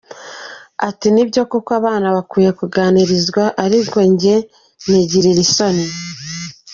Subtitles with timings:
[0.87, 4.35] Ati: “Nibyo koko abana bakwiye kuganirizwa, ariko jye
[4.89, 5.85] nigirira isoni.